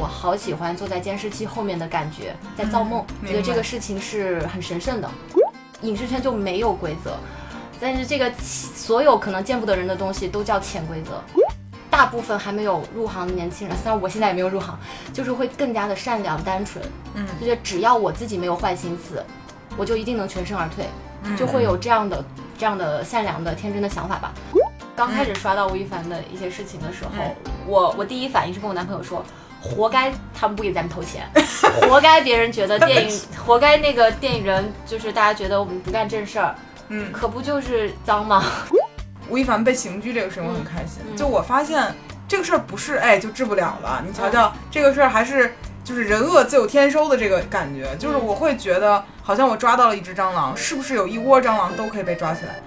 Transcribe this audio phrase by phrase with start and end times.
[0.00, 5.10] 我好喜欢坐在监视器后面的感觉，在造梦，觉得这个事情是很神圣的。
[5.82, 7.16] 影视圈就没有规则，
[7.78, 11.22] 但是这个所有可能见不得人的东西都叫潜规则。
[11.90, 14.78] 大部分还没有入行的年轻人，虽然我现在也没有入行，
[15.12, 16.82] 就是会更加的善良单纯，
[17.14, 19.22] 嗯，就觉得只要我自己没有坏心思，
[19.76, 20.86] 我就一定能全身而退，
[21.36, 22.24] 就会有这样的
[22.56, 24.32] 这样的善良的天真的想法吧。
[24.96, 27.10] 刚开始刷到吴亦凡的一些事情的时候，
[27.66, 29.24] 我我第一反应是跟我男朋友说，
[29.60, 31.28] 活该他们不给咱们投钱，
[31.88, 36.54] 活该别人觉得 电影，活该那个电影人就是大家觉得我们不干正事儿，
[36.88, 38.44] 嗯，可不就是脏吗？
[39.28, 41.94] 吴亦凡被刑拘这个事情我很开心，嗯就我发现
[42.26, 52.60] 这个事儿不是哎就治不了了，你瞧瞧这个事儿还是就是人恶自有天收的这个感觉，就是我会觉得好像我抓到了一只蟑螂，是不是有一窝蟑螂都可以被抓起来？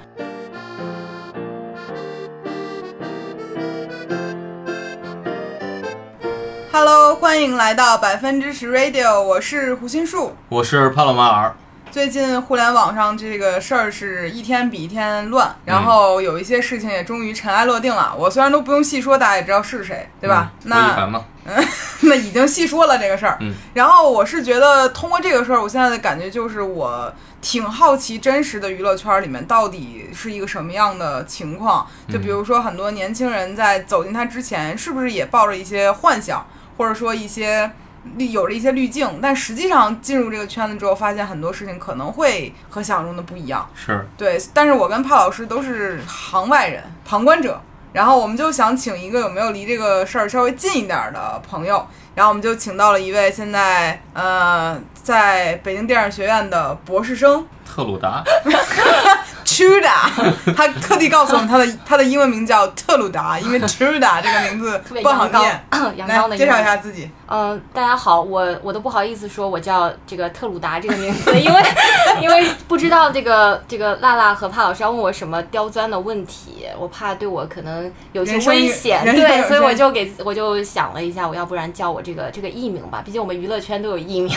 [6.75, 10.35] Hello，欢迎来到百分之十 Radio，我是胡心树。
[10.49, 11.55] 我是帕洛马尔，
[11.91, 18.15] 最近互联网上这个事儿是一天比一天乱，然后有一些事情也终于尘埃落定了。
[18.17, 20.51] 我虽然都不用细说，大家也知道是谁，对吧？
[20.63, 21.23] 那凡吗？
[22.01, 23.37] 那已经细说了这个事儿。
[23.41, 31.85] 嗯然后我是觉得通过这个事儿，我现在的感觉就是我挺好奇真实的娱乐圈里面到底是一个什么样的情况。
[32.11, 36.43] 就比如说很多年轻人在走进它之前，是不是也抱着一些幻想，
[36.77, 37.71] 或者说一些。
[38.17, 43.65] 滤有着一些滤镜，但实际上进入这个圈子之后，发现很多事情可能会和想象中的不一样。
[43.73, 47.61] 是，对，但是我跟帕老师都是行外人、旁观者，
[47.93, 58.21] 然后我们就想请一个有没有离这个事儿稍微近一点儿的朋友，然后我们就请到了一位现在呃在北京电影学院的博士生特鲁达，
[59.53, 60.09] Truda，
[60.57, 65.65] 他特地告诉我们他的他的英文名叫特鲁达，因为 Truda 这个名字特别不好念。
[65.95, 67.07] 阳刚的来介绍一下自己。
[67.27, 71.61] 嗯，大家好，我我都不好意思说我叫这个特鲁达这个名字，因为
[72.21, 84.35] 因为不知道这个这个辣辣和帕老师要问我什么刁钻的问题，我怕对我可能有些危险，对，所以我就给我就想了一下，我要不然叫我这个这个艺名吧，毕竟我们娱乐圈都有艺名。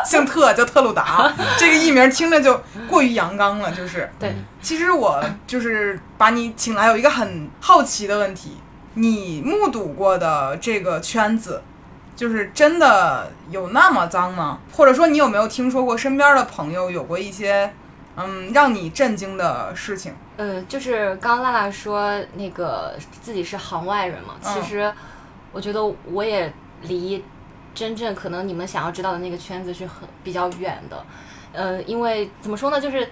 [0.06, 4.10] 姓特叫特鲁达， 这个艺名听着就过于阳刚了，就是。
[4.18, 8.56] 对，其实我就是把你请来，有一个很好奇的问题：
[8.94, 11.62] 你目睹过的这个圈子，
[12.16, 14.58] 就是真的有那么脏吗？
[14.72, 17.72] 或者说，你有没有听说过身边的朋友有过一些
[18.16, 20.14] 嗯让你震惊的事情？
[20.36, 24.92] 嗯，就是刚刚辣辣说那个自己是行外人嘛，其嗯实
[25.52, 26.52] 我觉得我也
[26.82, 27.22] 离
[27.74, 31.04] 真正可能你们想要知道的那个圈子是很比较远的。
[31.52, 33.10] 呃，因为怎么说呢，就是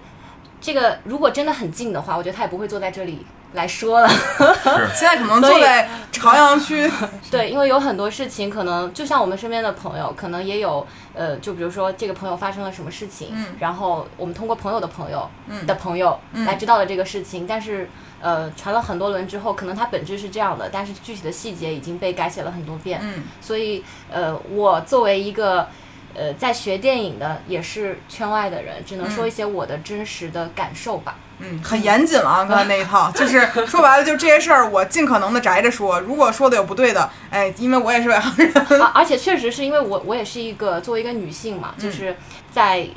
[0.61, 4.09] 这个如果真的很近的话，我觉得他也不会坐在这里来说了。
[4.09, 4.17] 是，
[4.95, 6.91] 现在可能所以坐在朝阳区，
[7.31, 17.89] 对，因为有很多事情可能就像我们身边的朋友，可能也有呃，就比如说这个朋友发生了什么事情，嗯然后我们通过朋友的朋友嗯的朋友嗯来知道了这个事情，但是
[18.21, 25.69] 呃传了很多轮之后，可能它本质是这样的，但是具体的细节已经被改写了很多遍，嗯所以呃，我作为一个。
[26.15, 31.17] 呃，在学电影的也是圈外的人，只能说一些我的真实的感受吧。
[31.39, 36.01] 嗯，很严谨了啊，刚才那一套， 就是说白了，就这些事儿，我尽可能的宅着说。
[36.01, 42.17] 如果说的有不对的，哎，因为我也是外行人，而而且确实是因为我我也是一个作为一个女性嘛，就是
[42.51, 42.89] 在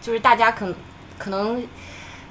[0.00, 0.74] 就是大家可能
[1.18, 1.66] 可能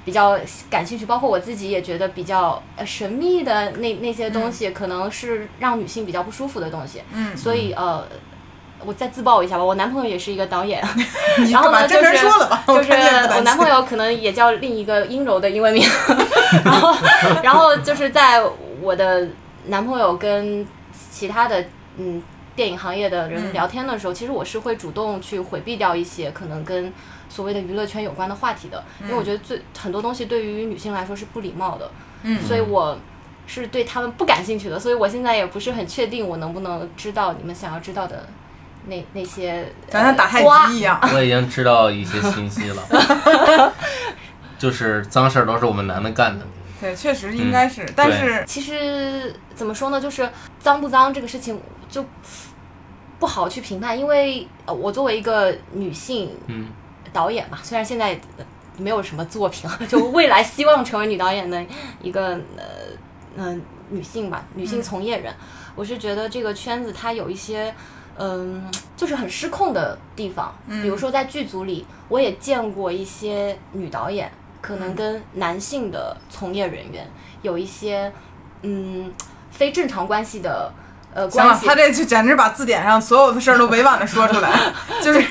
[0.08, 0.38] 比较
[0.70, 7.02] 感兴趣，包括我自己也觉得比较呃神秘的那那些东西，可能是让女性比较不舒服的东西。
[7.12, 8.06] 嗯所以呃。
[8.86, 10.80] 我再自曝一下吧，我男朋友也是一个导演，
[11.44, 12.92] 你然后呢，就是说了吧，就是
[13.34, 15.84] 我男朋友可能也叫另一个阴柔的英文名，
[16.64, 16.94] 然后
[17.42, 18.40] 然后就是在
[18.80, 19.26] 我的
[19.66, 20.64] 男朋友跟
[21.10, 21.64] 其他的
[21.96, 22.22] 嗯
[22.54, 26.92] 电影行业的人嗯聊天的时候，其实我是会主动去回避掉一些可能跟
[27.28, 31.90] 所谓的娱乐圈有关的话题的，因为我觉得最很多东西对于女性来说是不礼貌的，
[32.22, 32.98] 嗯所以我。
[33.50, 38.28] 是对他们不感兴趣的，所以我现在也不是很确定我能不能知道你们想要知道的
[38.88, 39.64] 那那些。
[39.88, 41.00] 咱像打太极一样。
[41.14, 43.72] 我已经知道一些信息了，
[44.58, 46.44] 就是脏事儿都是我们男的干的，
[46.78, 50.28] 对，确实应该是，但是其实怎么说呢，就是
[50.60, 51.58] 脏不脏这个事情
[51.88, 52.04] 就
[53.18, 56.68] 不好去评判，因为呃，我作为一个女性嗯，
[57.18, 58.44] 导演嘛，虽然现在呃
[58.76, 61.64] 没有什么作品， 就未来希望成为女导演的
[62.00, 62.64] 一个呃
[63.36, 63.56] 呃
[63.90, 65.34] 女性吧，女性从业人，
[65.74, 67.74] 我是觉得这个圈子它有一些。
[68.20, 74.28] 嗯，就是很失控的地方，比如说在剧组里，我也见过一些女导演，
[74.60, 77.08] 可能跟男性的从业人员
[77.42, 78.12] 有一些
[78.62, 79.12] 嗯
[79.52, 80.72] 非正常关系的
[81.14, 81.76] 呃关，系他。
[81.76, 84.50] 这就简直把字典上所有的事儿都委婉的说出来，
[85.00, 85.24] 就是，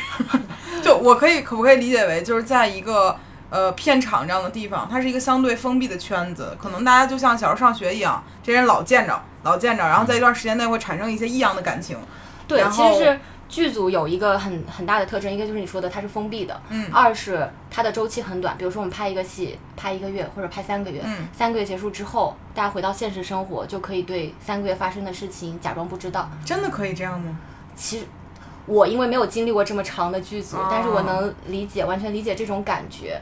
[0.88, 3.13] 就我可以可不可以理解为，就是在一个
[3.50, 11.98] 呃片场这样的地方，它是一个相对封闭的圈子，可能大家就像小时候上学一样，这些人老见着，老见着，然后在一段时间内会产生一些异样的感情。
[12.48, 13.19] 对，其实是
[13.50, 26.30] 剧组有一个很很大的特征，一个就是你说的它是封闭的，嗯二是它的周期很短，比如说我们拍一个戏，拍一个月或者拍三个月，嗯三个月结束之后，大家回到现实生活，就可以对三个月发生的事情假装不知道。
[26.45, 27.38] 真的可以这样吗？
[27.75, 28.06] 其实
[28.67, 33.19] 我因为没有经历过这么长的剧组，哦但是我能理解，完全理解这种感觉。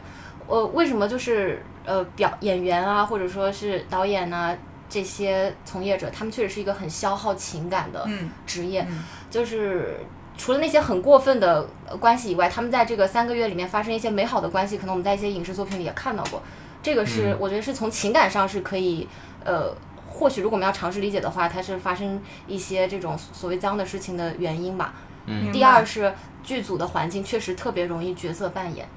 [0.48, 4.56] 呃，为什么就是呃表演员啊，或者说是导演呐、
[4.90, 10.00] 这些从业者，他们确实是一个很消耗情感的嗯职业，嗯就是
[10.38, 16.42] 除了那些很过分的呃关系以外，他们在这个三个月里面发生一些美好的关系，可能我们在一些影视作品里也看到过。
[16.84, 19.08] 这个是、嗯我觉得是从情感上是可以，
[19.44, 19.76] 呃，
[20.08, 24.94] 或许如果我们要尝试理解的话，它是发生一些这种所谓脏的事情的原因吧。
[25.26, 25.52] 嗯。
[25.52, 26.14] 第二是
[26.44, 28.88] 剧组的环境确实特别容易角色扮演，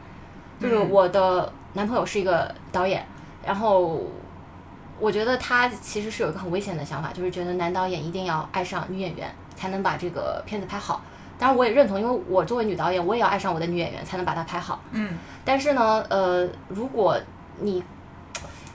[0.60, 0.90] 就是嗯。
[0.90, 3.04] 我的男朋友是一个导演，
[3.44, 4.00] 然后
[4.98, 11.02] 我觉得他其实是有一个很危险的想法，就是觉得男导演一定要爱上女演员才能把这个片子拍好。
[11.38, 14.82] 当然我也认同，因为我作为女导演，我也要爱上我的女演员才能把它拍好。
[14.90, 15.16] 嗯。
[15.44, 17.16] 但是呢，呃，如果
[17.60, 17.82] 你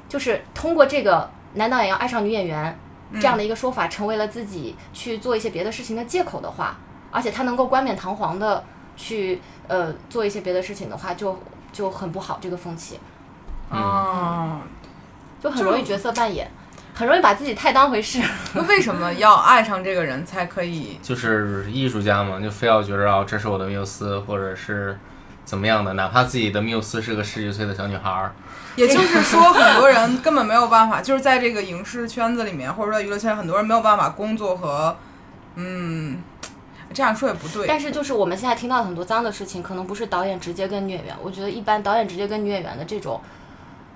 [0.07, 2.79] 就是通过这个男导演要爱上女演员
[3.15, 6.77] 这样的一个说法，成为了自己去做一些别的事情的借口的话，
[7.13, 8.63] 而且他能够冠冕堂皇的
[8.97, 11.39] 去呃做一些别的事情的话，就
[11.71, 12.99] 就很不好这个风气，
[13.71, 14.59] 嗯，
[15.41, 16.51] 就很容易角色扮演，
[16.93, 18.21] 很容易把自己太当回事。
[18.53, 20.99] 那为什么要爱上这个人才可以？
[21.03, 24.97] 就是艺术家嘛，就非要觉得啊，这是我的缪斯，或者是
[25.45, 28.31] 怎么样的，哪怕自己的缪斯是个十几岁的小女孩儿，
[28.75, 34.95] 也就是说，很多人根本没有办法，就是在这个影视圈子里面，或者说娱乐圈，很多人没有办法工作和，
[35.55, 36.17] 嗯，
[36.93, 37.67] 这样说也不对。
[37.67, 43.19] 但是就是我们现在听到很多脏的事情，可能不是导演直接跟女演员，我觉得一般导演直接跟女演员的这种，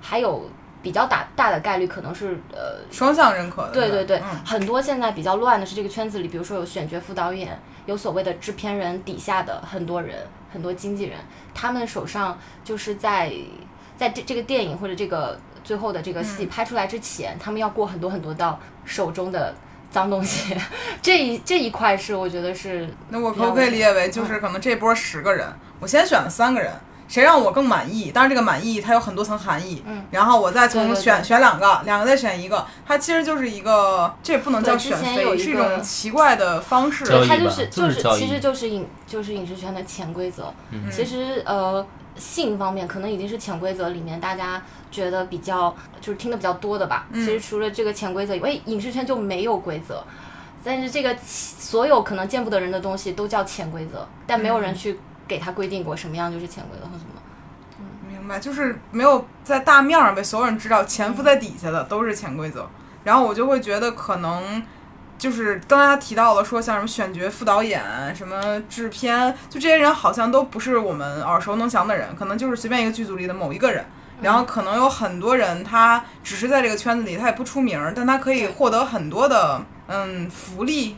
[0.00, 0.50] 还有
[0.82, 3.72] 比较大大的概率可能是呃双向认可的。
[3.72, 11.18] 对对对，嗯很多现在比较乱的是这个圈子里，比如说有选角副导演，有所谓的制片人底下的很多人，很多经纪人，
[11.54, 13.32] 他们手上就是在
[13.96, 19.54] 在这这个电影或者这个最后的这个戏拍出来之前，他们要过很多很多道手中的
[19.90, 20.56] 脏东西，
[21.00, 25.46] 这一这一块是我觉得是那我可不可以理解为，就是可能这波十个人，
[25.80, 26.72] 我先选了三个人，
[27.08, 28.10] 谁让我更满意？
[28.10, 29.82] 当然，这个满意它有很多层含义。
[29.86, 37.04] 嗯，然后我再从对对对选选两个，两个再选一个，它其实就是一个，这也不能叫选妃，一是一种奇怪的方式。
[37.04, 40.52] 对它就是就是其实就是影就是影视圈的潜规则。
[40.70, 41.84] 嗯其实呃，
[42.16, 47.06] 性方面可能已经是潜规则里面大家觉得比较就是听的比较多的吧。
[47.12, 50.02] 嗯其实除了这个潜规则以外，影视圈就没有规则。
[50.64, 57.22] 但是这个所有可能见不得人的东西都叫潜规则，但没有人去给他规定过什么样就是潜规则或什么。
[57.78, 62.68] 嗯明白，就是没有在大面上被所有人知道，潜伏在底下的都是潜规则。
[63.04, 64.62] 然后我就会觉得可能。
[65.18, 67.82] 就是刚才他提到了说，像什么选角、副导演、
[68.14, 73.84] 什么制片，就这些人好像都不是我们耳熟能详的人，可能就是随便一个剧组里的某一个人。
[74.20, 80.96] 然后可能有很多人，他只是在这个圈子里，他也不出名儿，但他可以获得很多的嗯福利，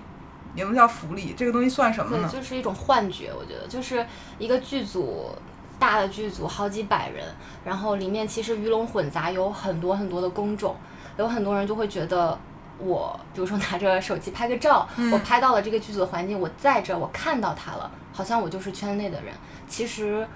[0.54, 2.28] 也不叫福利，这个东西算什么对，呢？
[2.32, 4.06] 就是一种幻觉，我觉得就是
[4.38, 5.30] 一个剧组。
[5.78, 7.24] 大的剧组好几百人，
[7.64, 10.76] 然后里面其实鱼龙混杂，有很多很多的工种，
[11.16, 12.38] 有很多人就会觉得
[12.76, 19.32] 我，比如说拿着手机拍个照，嗯我拍到了这个剧组的环境，我在这儿，我看到他了，好像我就是圈内的人，
[19.66, 20.28] 其实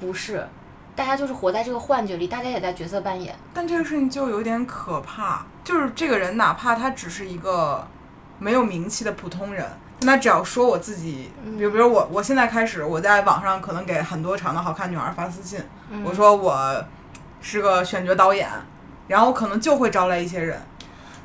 [0.00, 0.44] 不是，
[0.98, 7.86] 大家就是活在这个幻觉里，大家也在角色扮演，但这个事情就有点可怕，就是这个人哪怕他只是一个
[8.40, 9.64] 没有名气的普通人，
[10.00, 16.84] 那只要说我自己，比如比如我，我现在开始我在网上可能给很多长得好看女孩发私信，嗯我说我
[17.40, 18.48] 是个选角导演，
[19.06, 20.60] 然后可能就会招来一些人，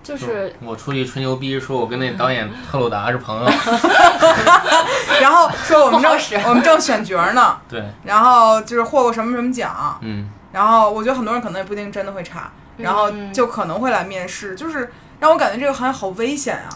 [0.04, 3.46] 就是我出去吹牛逼，说我跟那导演特鲁达是朋友，
[5.22, 16.70] 然后说我们正我们正选角呢， 对，然后就是获过什么什么奖，嗯，然后我觉得很多人可能也不一定真的会查，然后嗯就可能会来面试，就是让我感觉这个行业好危险啊！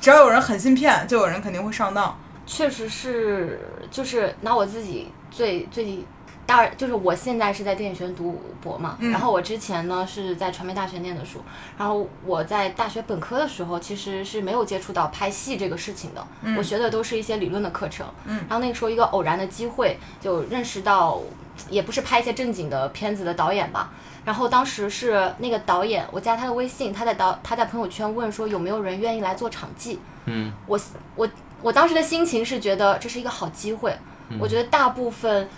[0.00, 2.16] 只要有人狠心骗，就有人肯定会上当。
[2.46, 6.04] 确实是，就是拿我自己最最
[6.46, 11.42] 大二就是我现在是在电影学院读博嘛，嗯然后我之前呢是在传媒大学念的书，
[11.76, 16.26] 然后我在大学本科的时候其实是没有接触到拍戏这个事情的，
[16.56, 21.20] 我学的都是一些理论的课程，嗯然后那个时候一个偶然的机会就认识到，
[21.68, 23.90] 也不是拍一些正经的片子的导演吧。
[24.24, 30.78] 然后当时是那个导演，我加他的微信，他在导他在朋友圈问说有没有人愿意来做场记，嗯我
[31.14, 31.28] 我
[31.62, 33.96] 我当时的心情是觉得这是一个好机会。
[34.40, 35.48] 我觉得大部分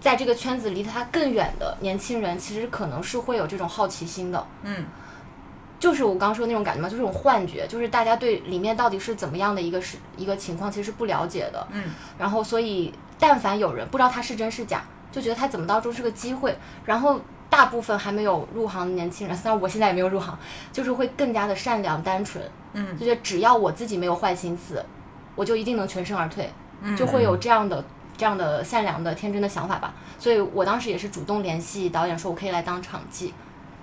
[0.00, 4.46] 在这个圈子离他更远的年轻人，其实可能是会有这种好奇心的。
[4.62, 4.84] 嗯
[5.78, 11.66] 就是我刚说的那种感觉嘛，就是这种幻觉，就是大家对里面到底是怎么样的一个是一个情况，其实是不了解的。
[11.70, 11.84] 嗯
[12.18, 17.20] 然后所以但凡有人不知道他是真是假，就觉得他怎么当中是个机会，然后。
[17.50, 20.38] 大部分还没有入行的年轻人， 虽然我现在也没有入行，
[20.70, 24.84] 就是会更加的善良单纯，嗯就觉得只要我自己没有坏心思，
[25.34, 26.52] 我就一定能全身而退，
[26.82, 27.82] 嗯就会有这样的
[28.18, 29.94] 这样的善良的天真的想法吧。
[30.18, 33.32] 所以我当时也是主动联系导演，说我可以来当场记。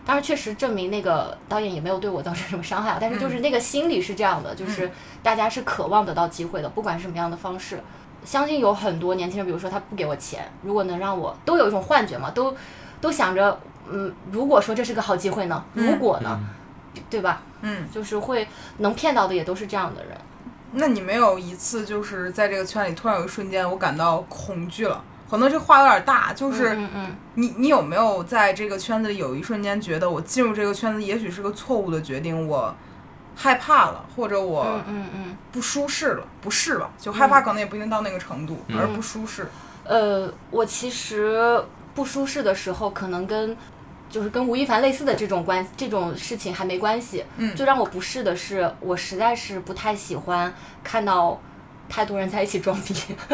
[0.06, 4.92] 当然，确实证明那个导演也没有对我造成什么伤害啊，但是就是那个心理是这样的，就是
[5.24, 7.82] 大家是渴望得到机会的，不管是什么样的方式。
[8.24, 12.56] 相信有很多年轻人，比如说他不给我钱，如果能让我都有一种幻觉嘛，都
[13.01, 16.39] 都想着，嗯，如果说这是个好机会呢，如果呢，
[17.10, 17.42] 对吧？
[17.62, 20.15] 嗯，就是会能骗到的也都是这样的人。
[20.75, 25.03] 那你没有一次就是在这个圈里突然有一瞬间我感到恐惧了？
[25.29, 32.74] 可能这话有点大，就是嗯嗯你你有没有在这个圈子里有一瞬间觉得我进入这个圈子也许是个错误的决定，我
[33.36, 35.38] 害怕了，或者我嗯嗯嗯。
[35.51, 36.91] 不舒适了，不适吧？
[37.00, 39.48] 就害怕可能也不一定到那个程度，嗯而不舒适。
[39.84, 41.60] 呃，我其实
[41.94, 43.58] 不舒适的时候，可能跟
[44.15, 47.22] 就是跟吴亦凡类似的这种关这种事情还没关系。
[47.36, 51.38] 嗯最让我不适的是，我实在是不太喜欢看到
[51.89, 52.93] 太多人在一起装逼，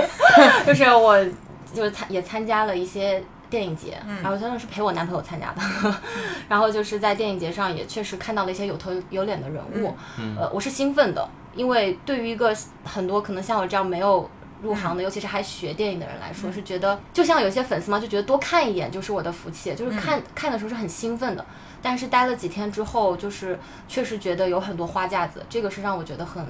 [0.65, 1.23] 就是我
[1.71, 3.23] 就是参也参加了一些。
[3.51, 5.61] 电影节，嗯然后真的是陪我男朋友参加的，
[6.47, 14.29] 然后就是在电影节上也确实看到了一些有头有脸的人物，嗯呃，我是兴奋的，因为对于一个很多可能像我这样没有
[14.61, 21.45] 入行的，尤其是还学电影的人来说，是觉得就像有些粉丝嘛，就觉得多看一眼就是我的福气，就是看、看的时候是很兴奋的。
[21.81, 26.45] 但是待了几天之后，就是确实觉得有很多花架子，这个是让我觉得很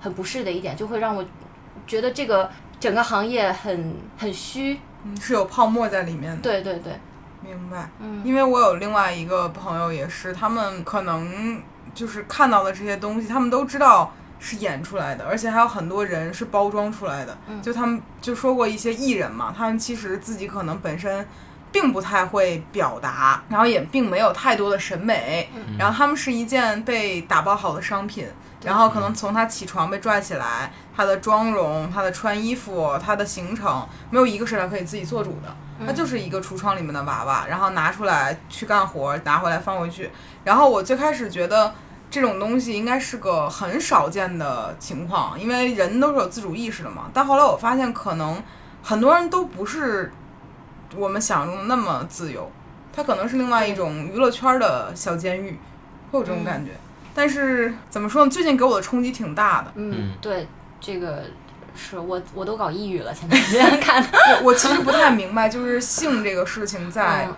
[0.00, 1.24] 很不适的一点，就会让我
[1.86, 2.50] 觉得这个
[2.80, 4.80] 整个行业很很虚。
[5.04, 6.42] 嗯，是有泡沫在里面的。
[6.42, 6.98] 对对对，
[7.42, 7.88] 明白。
[8.00, 11.62] 嗯因为我有另外一个朋友也是，他们可能
[11.94, 17.36] 就是看到的这些东西，他们都知道是演出来的，而且还有很多人是包装出来的。
[17.48, 21.26] 嗯就他们就说过一些艺人嘛，他们其实自己可能本身。
[21.72, 28.26] 并不太会表达，然后也并没有太多的审美，嗯然后他们是一件被打包好的商品，
[28.62, 40.10] 然后可能从他起床被拽起来，他的妆容、他的穿衣服、他的行程，没有一个是他可以自己做主的，他就是一个橱窗里面的娃娃，然后拿出来去干活，拿回来放回去。
[40.44, 41.74] 然后我最开始觉得
[42.10, 47.10] 这种东西应该是个很少见的情况，因为人都是有自主意识的嘛。
[47.12, 48.42] 但后来我发现，可能
[48.82, 50.12] 很多人都不是
[50.94, 52.50] 我们想象中的那么自由，
[52.92, 55.58] 它可能是另外一种娱乐圈的小监狱，
[56.10, 56.72] 会有这种感觉。
[57.14, 58.30] 但是怎么说呢？
[58.30, 59.72] 最近给我的冲击挺大的。
[59.74, 60.46] 嗯嗯，对，
[60.80, 61.24] 这个
[61.74, 64.08] 是我我都搞抑郁了，前段时间 看的。
[64.42, 67.28] 我我其实不太明白，就是性这个事情在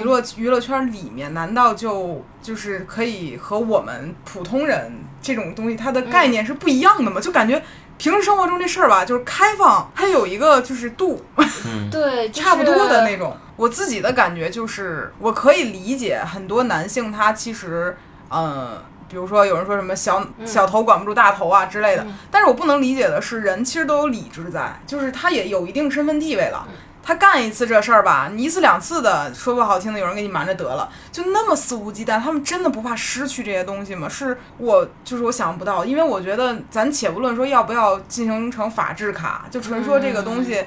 [0.00, 7.20] 娱乐娱乐圈里面，难道就就是可以和我们普通人这种东西它的概念是不一样的吗？
[7.20, 7.62] 就感觉
[7.98, 13.36] 平时生活中这事儿吧，就是开放，它有一个就是度，嗯，对， 就是差不多的那种。
[13.56, 17.96] 我自己的感觉就是，我可以理解很多男性他其实，
[18.30, 18.78] 嗯。
[19.08, 26.66] 比如说，有人说什么小小头管不住大头啊之类的，但是我不能理解的是，人其实都有理智在，就是他也有一定身份地位了。
[27.06, 34.08] 他干一次这事儿吧，你一次两次的，说不好听的，有人给你瞒着得了，就那么肆无忌惮，他们真的不怕失去这些东西吗？
[34.08, 40.64] 是我就是我想不到，因为我觉得咱且不论说要不要进行成法制卡，就纯说这个东西，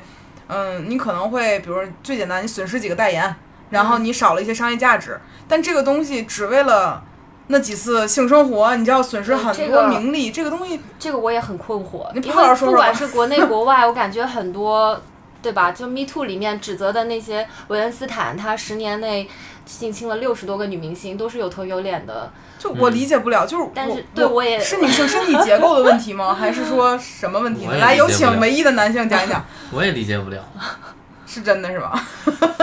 [0.47, 3.35] 嗯，你可能会，比如最简单，你损失几个代言，
[3.71, 7.03] 然后你少了一些商业价值，但这个东西只为了。
[7.51, 15.01] 那几次性生活，你就要损失很多名利，这个东西这个我也很困惑，你因为泡着说说吧不管是国内国外，我感觉很多，
[15.41, 15.71] 对吧？
[15.71, 19.29] 就 Me Too 里面指责的那些维恩斯坦，他十年内
[19.65, 22.31] 性侵了六十多个女明星，都是有头有脸的。
[22.57, 26.33] 就我理解不了，就是但是对我也是女性身体结构的问题吗？
[26.35, 27.77] 还是说什么问题呢？
[27.77, 30.43] 来，有请唯一的男性讲一讲， 我也理解不了。
[31.25, 32.05] 是真的是吧？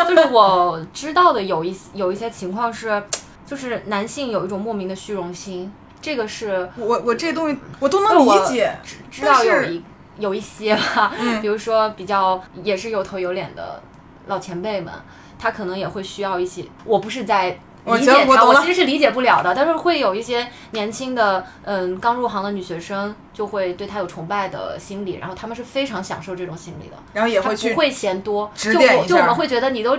[0.08, 3.02] 就是我知道的有一有一些情况是，
[3.46, 8.76] 就是男性有一种莫名的虚荣心，这个是我我这东西我都能理解，
[9.10, 9.84] 知道但是有一
[10.18, 13.82] 有一些吧，嗯比如说比较也是有头有脸的
[14.26, 14.92] 老前辈们，
[15.38, 17.58] 他可能也会需要一些，我不是在。
[17.86, 29.96] 理解他，其实是理解不了的，但是会有一些年轻的，嗯，刚入行的女学生就会对他有崇拜的心理，然后他们是非常享受这种心理的，然后也会去不会嫌多，就就我们会觉得你都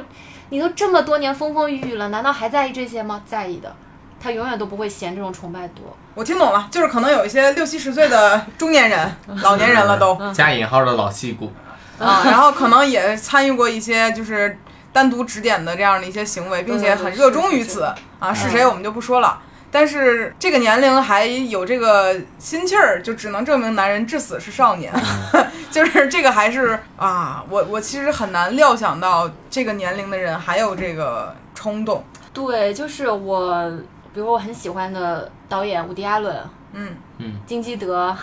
[0.49, 3.23] 你都这么多年风风雨雨了，难道还在意这些吗？
[3.25, 3.73] 在意的，
[4.19, 5.95] 他永远都不会嫌这种崇拜多。
[6.17, 10.19] 我听懂了，就是可能有一些六七十岁的中年人、老年人了都。
[10.33, 11.53] 加引号的老戏骨，
[11.99, 14.57] 啊，然后可能也参与过一些就是
[14.91, 17.83] 单独指点的这样的一些行为，并且很热衷于此。
[18.17, 19.39] 啊，是谁我们就不说了。
[19.69, 24.91] 但是这个年龄还有这个心气儿，就只能证明男人至死是少年。
[25.69, 32.03] 就是这个还是啊，我我其实很难料想到这个年龄的人还有这个冲动。
[32.33, 33.69] 对，就是我，
[34.15, 36.35] 比如我很喜欢的导演伍迪·艾伦、
[36.73, 38.15] 嗯嗯金基德，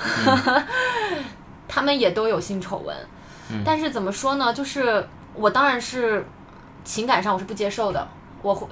[1.69, 2.97] 他们也都有性丑闻。
[3.51, 4.53] 嗯但是怎么说呢？
[4.55, 6.25] 就是我当然是
[6.85, 8.09] 情感上我是不接受的，
[8.41, 8.67] 我会，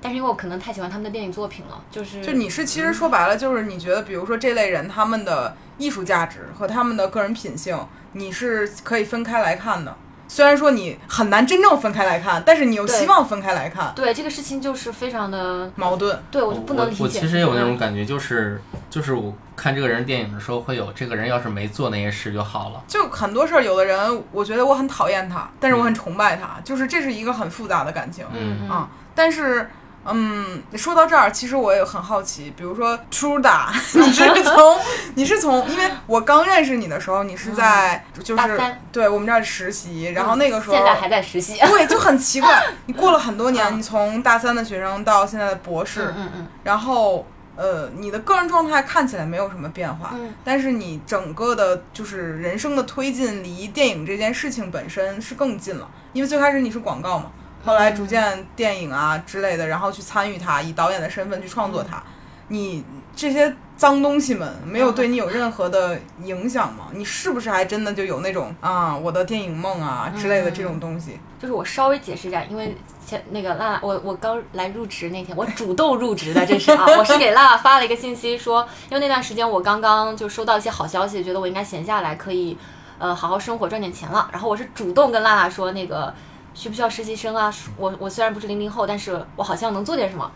[0.00, 7.76] 但是因为我可能太喜欢他们的电影作品了，就是就你是其实说白了，就是你觉得，比如说这类人他们的艺术价值和他们的个人品性，
[8.12, 9.96] 你是可以分开来看的。
[10.28, 16.22] 虽然说你很难真正分开来看，但是你又希望分开来看，对这个事情就是非常的，矛盾。
[16.30, 17.02] 对我我就不能理解。
[17.02, 22.82] 我其实也有那种感觉，就是就是我看这个人电影的时候，会有这个人要是没做那些事就好了。
[22.86, 28.24] 就很多事儿，有的人我觉得我很讨厌他，但是我很崇拜他，就是这是一个很复杂的感情。
[28.32, 29.68] 嗯嗯啊，但是，
[30.12, 33.66] 嗯，说到这儿，其实我也很好奇，比如说 Truda，
[33.98, 34.78] 你是从
[35.14, 38.60] 你是从，因为我刚认识你的时候，你是在、就是
[38.92, 41.58] 对我们这儿实习，然后那个时候、现在还在实习。
[41.68, 47.26] 对就很奇怪， 你过了很多年，嗯你从大三的学生到现在的博士，嗯嗯然后。
[47.60, 55.90] 呃，你的个人状态看起来没有什么变化，嗯但是你整个的，就是人生的推进离电影这件事情本身是更近了。
[56.12, 57.32] 因为最开始你是广告嘛，
[57.64, 62.02] 后来逐渐电影啊之类的，然后去参与它，以导演的身份去创作它。
[62.50, 62.82] 你
[63.14, 66.86] 这些脏东西们没有对你有任何的影响吗？
[66.92, 71.18] 你是不是还真的就有那种啊，我的电影梦啊之类的这种东西？
[71.38, 72.74] 就是我稍微解释一下，因为
[73.04, 82.56] 前那个娜娜，我我刚来入职那天，我主动入职的，这是啊，我是给娜娜发了一个信息说，因为那段时间我刚刚就收到一些好消息，觉得我应该闲下来可以，
[82.98, 84.26] 呃，好好生活赚点钱了。
[84.32, 86.14] 然后我是主动跟娜娜说，那个
[86.58, 87.54] 需不需要实习生啊？
[87.76, 90.28] 我我虽然不是零零后，但是我好像能做点什么。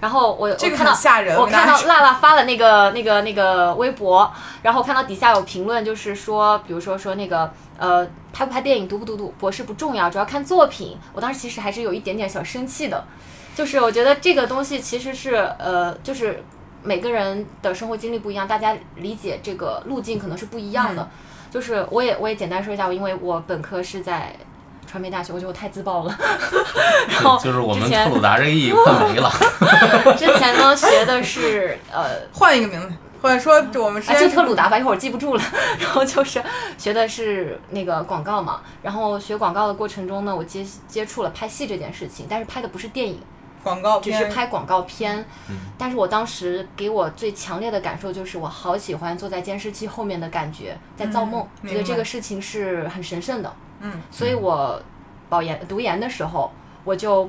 [0.00, 10.96] 然后我这看到很吓人我看到辣辣发了那个那个那个微博，然后看到底下有评论，就是说，比如说说那个呃，拍不拍电影，读不读读博士不重要，主要看作品。
[11.12, 13.04] 我当时其实还是有一点点小生气的，
[13.54, 16.42] 就是我觉得这个东西其实是呃，就是
[16.82, 21.02] 每个人的生活经历不一样，大家理解这个路径可能是不一样的。
[21.02, 21.08] 嗯
[21.50, 24.36] 就是我也我也简单说一下，因为我本科是在
[24.88, 26.18] 传媒大学，我觉得我太自爆了。
[27.08, 29.30] 然后就是我们特鲁达这个意义快没了。
[30.16, 35.42] 之前呢学的是呃 换一个名字，或者说我们是啊，前就特鲁达吧，一会儿记不住了。
[35.78, 36.42] 然后就是
[36.78, 43.20] 学的是那个广告嘛，然后学广告的过程中呢，我接接触了拍戏这件事情，但是拍的不是电影，
[43.62, 45.24] 广告只是拍广告片。
[45.50, 53.52] 嗯但是我当时给我最强烈的感受就是，我好喜欢坐在监视器后面的感觉，在造梦，嗯觉得这个事情是很神圣的。
[53.80, 54.80] 嗯，所以我
[55.28, 56.50] 保研读研的时候，
[56.84, 57.28] 我就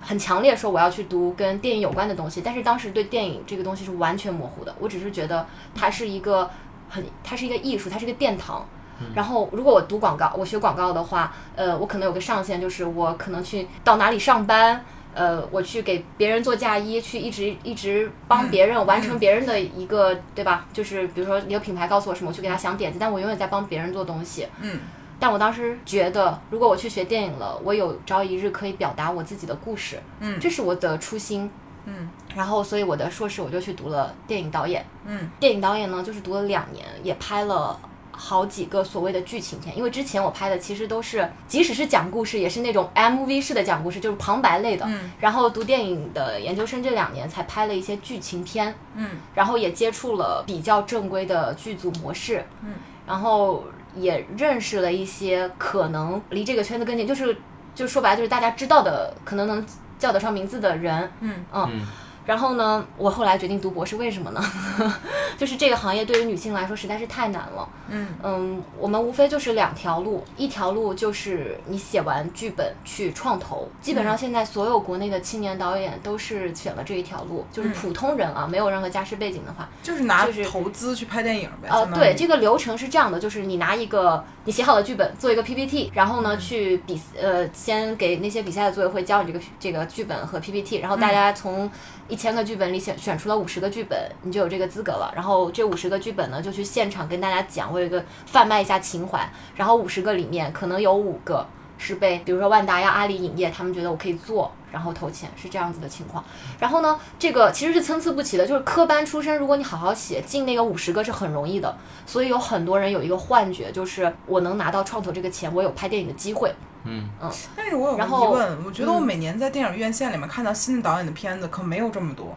[0.00, 6.48] 很强烈说我要去读跟电影有关的东西，但是当时对电影这个东西是完全模糊的，我只是觉得它是一个
[6.88, 8.66] 很，它是一个艺术，它是一个殿堂。
[9.14, 14.84] 然后，如果我读广告，我学广告的话，呃，我可能有个上限，就是我可能去到哪里上班，
[15.14, 20.66] 呃，我去给别人做嫁衣，去一直一直帮别人完成别人的一个，对吧？
[20.72, 24.48] 就是比如说一个品牌告诉我什么，我去给他想点子，但我永远在帮别人做东西。
[24.60, 24.80] 嗯。
[25.20, 31.50] 但我当时觉得，如果我去学电影了，我有朝一日可以表达我自己的故事，嗯这是我的初心。
[31.90, 34.84] 嗯然后，所以我的硕士我就去读了电影导演。
[35.06, 37.80] 嗯电影导演呢，就是读了两年，也拍了
[38.12, 39.74] 好几个所谓的剧情片。
[39.74, 44.84] 因为之前我拍的其实都是，即使是讲故事，也是那种 MV 式的讲故事，就是旁白类的。
[44.86, 52.74] 嗯然后读电影的研究生这两年才拍了一些剧情片，嗯然后也接触了比较正规的剧组模式，嗯，
[53.06, 53.64] 然后
[53.96, 57.36] 也认识了一些可能离这个圈子更近，就是
[57.74, 59.64] 就说白了就是大家知道的，可能能
[59.98, 61.34] 叫得上名字的人，嗯。
[61.52, 61.68] 嗯。
[61.72, 61.86] 嗯
[62.28, 64.44] 然后呢，我后来决定读博士，为什么呢？
[65.38, 67.66] 就是这个行业对于女性来说实在是太难了。
[67.88, 81.68] 嗯嗯，我们无非就是两条路，一条路就是你写完剧本去创投，基本上嗯现在所有国内的青年导演都是选了这一条路，就是嗯普通人啊，没有任何家世背景的话，就是拿就是投资去拍电影呗。
[81.70, 91.70] 呃，对，这个流程是这样的，就是你拿一个你写好的剧本，做一个 PPT，然后呢嗯去比呃先给那些比赛的组委会交你这个这个剧本和 PPT，然后嗯大家从
[92.08, 95.10] 一千个剧本里选选出了五十个剧本，你就有这个资格了。
[95.14, 101.46] 然后这五十个剧本呢，就去现场跟大家讲，我有一个贩卖一下情怀，然后五十个里面可能有五个。
[101.80, 106.24] 是被比如说万达呀、阿里影业，他们觉得我可以做，然后投钱，是这样子的情况。
[106.58, 111.78] 然后呢，这个其实是参差不齐的，就是科班出身，如果你好好写，进那个五十个是很容易的。
[112.04, 116.52] 所以有很多人有一个幻觉，就是我能拿到创投这个钱，我有拍电影的机会。
[116.88, 117.08] 嗯，
[117.54, 122.34] 但是我有个然后疑问，我觉得我嗯每年在电影院线里面看到新的导演的片子可没有这么多。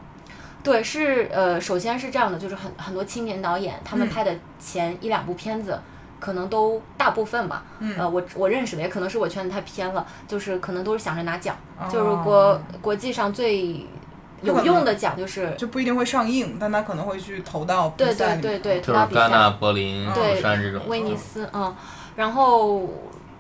[0.64, 5.80] 对，是呃，首先是这样的，就是很很多青年导演，他们嗯拍的前一两部片子，
[6.20, 7.96] 可能都大部分吧，嗯。
[7.98, 11.56] 呃，我我认识的，也可能是我圈子太偏了，就是可能都是想着拿奖，
[11.90, 13.88] 就是哦国国际上最
[14.44, 15.52] 有用的奖就是。
[15.58, 18.42] 就不一定会上映，但他可能会去投到比对赛里面。
[18.42, 19.22] 对对对，就是投到比赛。
[19.22, 20.88] 戛纳、柏林、对釜山这种。
[20.88, 21.76] 威尼斯，嗯，
[22.16, 22.88] 然后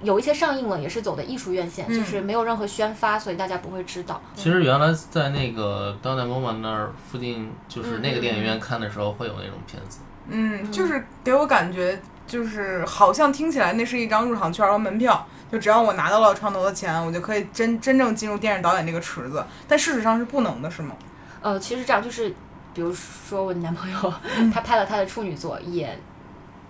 [0.03, 4.21] 有一些上映了，也是走的艺术院线，嗯就是没有任何宣发，所以大家不会知道。
[4.35, 9.99] 其实原来在那个当代 MoMA 那儿附近，就是那个电嗯影院看的时候会有那种片子。
[10.27, 19.43] 嗯，就是给我感觉，就是好像听起来那是一张入场券和门票，就只要我拿到了创投的钱，我就可以真真正进入电影导演这个池子。
[19.67, 20.95] 但事实上是不能的，是吗？
[21.41, 22.29] 呃，其实这样就是，
[22.73, 24.13] 比如说我男朋友，
[24.53, 25.99] 他拍了他的处女作，也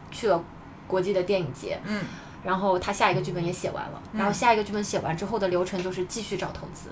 [0.10, 0.42] 去了
[0.88, 2.02] 国际的电影节，嗯，
[2.44, 6.90] 然后他下一个剧本也写完了，然后下一个剧本写完之后的流程就是继续找投资，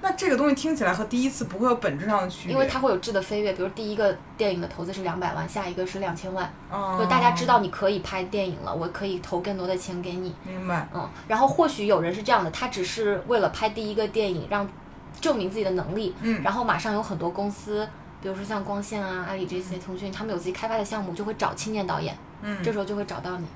[0.00, 6.96] 那这个东西听起来和第一次不会有本质上的区别，因为它会有质的飞跃，比如第一个电影的投资是两百万，下一个是两千万，哦。
[6.98, 10.34] 就大家知道你可以拍电影了，我可以投更多的钱给你。
[10.44, 14.68] 明白，嗯，然后或许有人是这样的，他只是为了拍第一个电影，让
[15.20, 16.42] 证明自己的能力，嗯。
[16.42, 17.88] 然后马上有很多公司，
[18.20, 23.46] 比如说像光线啊、阿里这些、腾讯，他们有自己开发的项目，就会找青年导演，嗯，这时候就会找到你，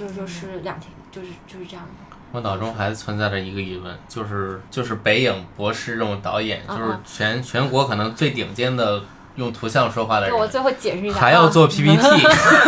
[0.00, 2.16] 就是就是两天，就是就是这样的。
[2.32, 9.02] 我脑中还存在着一个疑问，就是就是北影博士这种导演，嗯就是全全国可能最顶尖的
[9.40, 11.96] 用图像说话的对，我，最后解释一下，啊还要做 PPT，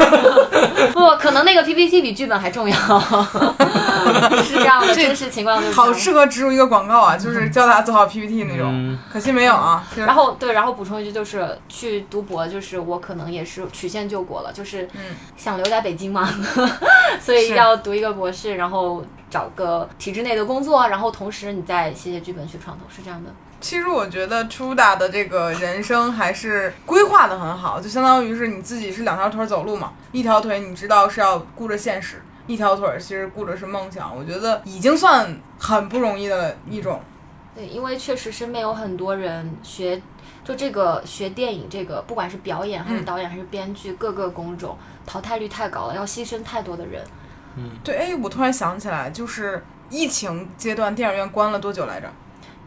[0.93, 2.75] 不，可能那个 PPT 比剧本还重要，
[4.43, 8.71] 是这样的，真实情况就是好适合植入一个广告啊，就是教大家做好 PPT 那种。
[8.73, 8.99] 嗯。
[9.13, 9.85] 可惜没有啊。
[9.97, 15.01] 然后对，然后补充一句，就是去读博，就是我可能也是曲线救国了，就是嗯。
[15.37, 16.29] 想留在北京嘛，
[17.21, 23.31] 所以要读一个博士，然后找个体制内的工作，然后同时你再写写剧本去创投，是这样的。
[23.63, 34.15] 其实我觉得初大的这个人生还是规划的很好，就相当于是你自己是两条腿走路嘛，一条腿你知道是要顾着现实，一条腿其实顾着是梦想。
[34.15, 37.01] 我觉得已经算很不容易的一种。
[37.55, 40.01] 对，因为确实身边有很多人学，
[40.45, 47.03] 就这个学电影这个，不管是表演还是嗯导演还是编剧，各个工种淘汰率太高了，要牺牲太多的人。
[47.85, 52.09] 对，哎，我突然想起来，就是疫情阶段电影院关了多久来着？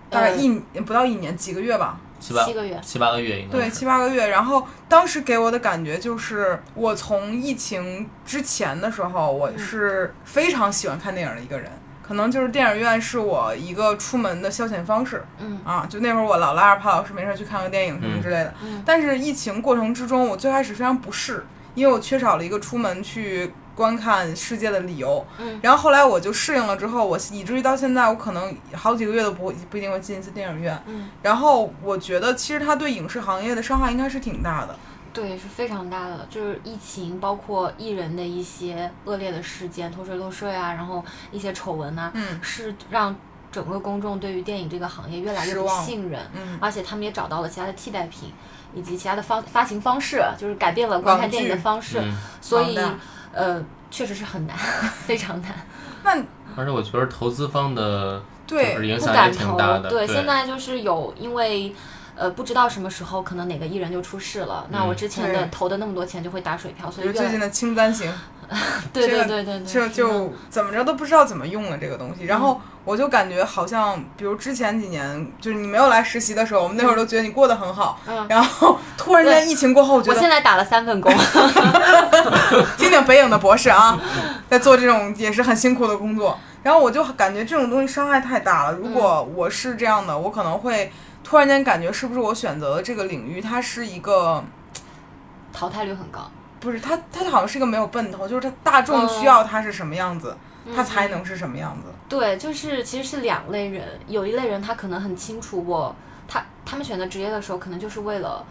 [0.10, 0.50] 大概呃一、
[0.86, 2.00] 不到一年，几个月吧。
[2.18, 4.30] 七八七个月七八个月应该对，七八个月。
[4.30, 11.70] 然后当时给我的感觉就是，我从疫情之前的时候，我是非常喜欢看电影的一个人。
[12.02, 18.54] 可能就是电影院是我一个出门的消遣方式嗯啊，就那会儿我老拉着潘老师没事去看个电影什么之类的。
[18.64, 21.44] 嗯但是疫情过程之中，我最开始非常不适，
[21.74, 25.26] 因为我缺少了一个出门去观看世界的理由。
[25.38, 25.60] 嗯。
[25.62, 30.82] 然后后来我就适应了之后，我以至于到现在，我可能好几个月都不会不一定会进一次电影院。
[30.88, 34.76] 嗯，然后我觉得其实它对影视行业的伤害应该是挺大的。
[35.14, 42.38] 对，是非常大的，就是疫情，包括艺人的一些恶劣的事件，偷税漏税啊，然后一些丑闻啊，嗯。
[42.44, 43.16] 是让
[43.50, 46.58] 整个公众对于电影这个行业越来越不信任，嗯。
[46.60, 48.34] 而且他们也找到了其他的替代品，
[48.74, 52.78] 以及其他的方发行方式，就是改变了观看电影的方式，嗯，所以
[53.36, 54.58] 呃，确实是很难，
[55.06, 55.52] 非常难，
[56.04, 56.12] 那
[56.56, 59.90] 而且我觉得投资方的对影响也不敢投挺大的，。
[59.90, 61.76] 对，现在就是有因为。
[62.18, 68.10] 呃，不知道什么时候可能哪个艺人就出事了，那我嗯之前的投的那么多钱就会打水漂，所以最近的清单行，
[68.94, 72.26] 对对对对对，就就怎么着都不知道怎么用了这个东西。
[72.26, 78.00] 然嗯后我就感觉好像，比如之前几年，就是你没有来实习的时候，我们那会儿都觉得你过得很好。
[78.08, 81.12] 嗯然后突然间疫情过后，我觉得我现在打了三份工，
[82.78, 84.00] 听听北影的博士啊，
[84.50, 86.38] 在做这种也是很辛苦的工作。
[86.64, 88.74] 然后我就感觉这种东西伤害太大了。
[88.74, 90.92] 如果我是这样的，我可能会
[91.24, 94.44] 突然间感觉是不是我选择的这个领域，它是一个
[95.54, 96.30] 淘汰率很高。
[96.60, 100.36] 不是他，他好像是个没有奔头，就是他大众需要他是什么样子，
[100.76, 101.90] 他才能是什么样子。
[102.10, 105.96] 对，就是其实是两类人，有一类人他可能很清楚我，
[106.28, 108.46] 他他们选择职业的时候，可能就是为了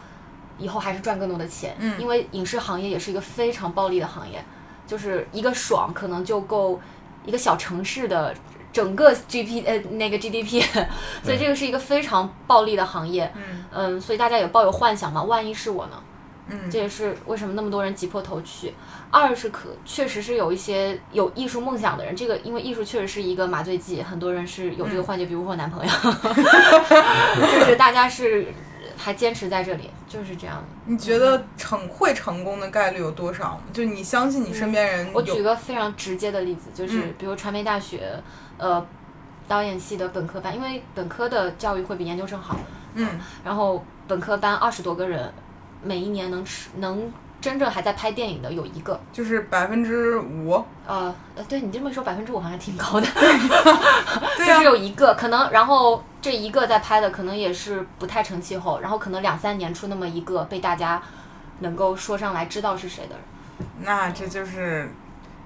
[0.58, 2.00] 以后还是赚更多的钱，嗯。
[2.00, 4.44] 因为影视行业也是一个非常暴利的行业，
[4.86, 6.80] 就是一个爽可能就够
[7.24, 8.34] 一个小城市的
[8.72, 10.62] 整个 GP 呃那个 GDP，
[11.22, 13.64] 所以这个是一个非常暴利的行业，嗯。
[13.72, 16.02] 嗯，所以大家也抱有幻想嘛，万一是我呢？
[16.48, 18.72] 嗯这也是为什么那么多人挤破头去。
[19.10, 25.90] 二是可确实是有一些有艺术梦想的人，这个因为艺术确实是一个麻醉剂，很多人是有这个幻觉，比如我男朋友，
[27.40, 28.46] 就是大家是
[28.96, 30.64] 还坚持在这里，就是这样的。
[30.86, 33.60] 你觉得成会成功的概率有多少？
[33.72, 35.42] 就你相信你身边人我举？
[35.42, 38.20] 个非常直接的例子，就是嗯比如传媒大学，
[38.58, 38.84] 呃，
[39.46, 42.56] 导演系的本科班，因为本科的教育会比研究生好，
[42.94, 43.08] 嗯
[43.44, 45.32] 然后本科班二十多个人，
[45.84, 48.98] 每一年能吃能真正还在拍电影的有一个。
[49.12, 53.06] 就是百分之五，呃，呃，对你这么一说，百分之五好像挺高的，
[54.36, 61.02] 对呀、就是有一个可能，然后这一个在拍的可能也是不太成气候，然后可能两三年出那么一个被大家
[61.60, 63.24] 能够说上来知道是谁的人，
[63.80, 64.90] 那这就是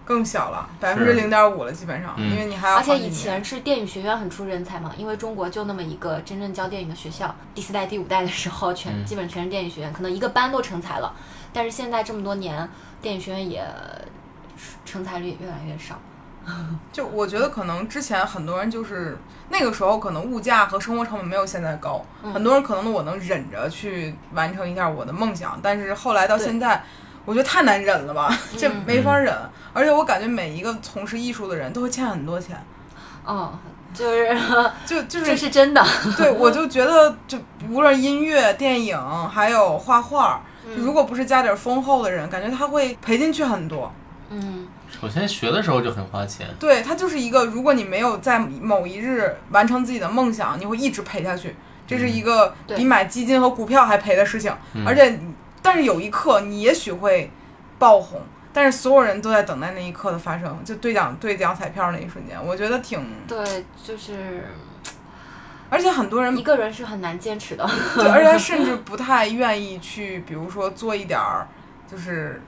[0.08, 9.04] 更小了，百分之零点五了，基本上，嗯因为你还要而且以前是电影学院很出人才嘛，因为中国就那么一个真正教电影的学校，第四代、第五代的时候全、嗯。
[9.04, 11.14] 基本全是电影学院，可能一个班都成才了，
[11.52, 12.66] 但是现在这么多年，
[13.02, 13.62] 电影学院也
[14.86, 16.00] 成才率越来越少。
[16.90, 19.18] 就我觉得可能之前很多人就是
[19.50, 22.32] 那个时候可能物价和生活成本没有现在高，嗯。
[22.32, 26.82] 很多人可能我能忍着去完成一下我的梦想，但是后来到现在。
[27.24, 29.35] 我觉得太难忍了吧，这嗯没法忍，
[29.72, 32.57] 而且我感觉每一个从事艺术的人都会欠很多钱，
[33.26, 33.52] 嗯，
[33.92, 34.38] 就是
[34.87, 35.85] 就就是这是是真的。
[36.16, 40.76] 对，我就觉得就无论音乐、电影，还有画画，嗯。
[40.76, 43.92] 如果不是家底儿丰厚的人，感觉他会赔进去很多。
[44.31, 44.68] 嗯，
[45.00, 51.57] 首先学的时候就很花钱，对，它就是一个，如果你没有在某一日完成自己的梦想，你会一直赔下去。
[51.87, 54.87] 这是一个比买基金和股票还赔的事情，嗯。
[54.87, 55.18] 而且，
[55.62, 57.30] 但是有一刻你也许会
[57.78, 58.20] 爆红，
[58.52, 64.44] 但是所有人都在等待那一刻的发生，就兑奖兑奖彩票那一瞬间，我觉得挺，对，就是
[65.70, 67.68] 而且很多人一个人是很难坚持的。
[67.94, 71.46] 对而且他甚至不太愿意去，比如说做一点儿，
[71.86, 72.40] 就是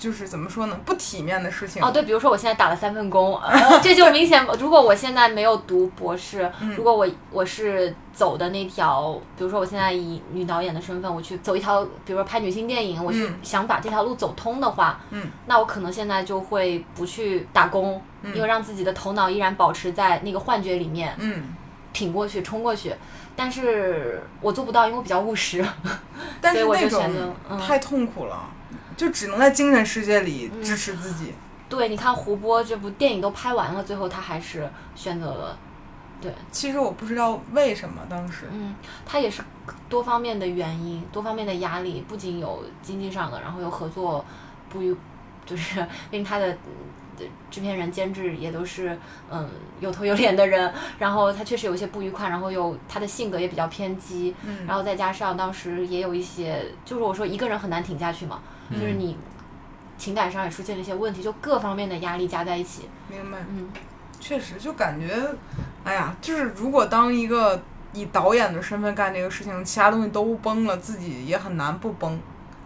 [0.00, 1.80] 就是怎么说呢，不体面的事情。
[1.84, 21.54] 哦，对，比如说我现在打了三份工，呃这就明显， 如果我现在没有读博士，嗯如果我我是走的那条，比如说我现在以女导演的身份，我去走一条，比如说拍女性电影，我去嗯想把这条路走通的话，嗯，那我可能现在就会不去打工，嗯因为让自己的头脑依然保持在那个幻觉里面，嗯，
[21.92, 22.94] 挺过去，冲过去。
[23.36, 25.64] 但是我做不到，因为我比较务实。
[26.42, 28.38] 但是所以我就那种选择嗯太痛苦了，
[29.00, 31.32] 就只能在精神世界里嗯支持自己。
[31.70, 35.56] 对，你看胡波这部电影都拍完了，最后他还是选择了，
[36.20, 38.74] 对，其实我不知道为什么当时，嗯，
[39.06, 39.42] 他也是
[39.88, 44.22] 多方面的原因，多方面的压力，不仅有经济上的，然后有合作
[44.68, 44.94] 不愉，
[45.46, 45.80] 就是
[46.12, 46.52] 因为他的。
[46.52, 46.58] 嗯
[47.50, 48.98] 制片人、监制也都是
[49.30, 49.46] 嗯
[49.78, 58.40] 有头有脸的人，然后他确实有一些不愉快，然后又他的性格也比较偏激，嗯，然后再加上当时也有一些，就是我说一个人很难挺下去嘛，
[58.72, 59.16] 就是你
[59.98, 63.68] 情感上也出现了一些问题，就各方面的压力加在一起，明白，嗯，
[64.18, 65.14] 确实就感觉，
[65.84, 67.60] 哎呀，就是如果当一个
[67.92, 72.18] 以导演的身份干这个事情，其他东西都崩了，自己也很难不崩，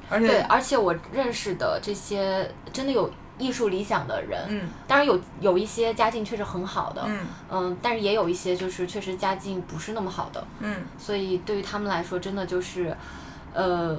[0.08, 12.96] 而且对，且，而且我认识的这些真的有艺术理想的人，嗯当然有有一些家境确实很好的，嗯嗯，但是也有一些就是确实家境不是那么好的，嗯，所以对于他们来说，真的就是，
[13.52, 13.98] 呃，